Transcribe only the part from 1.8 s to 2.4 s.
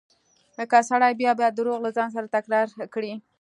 له ځان سره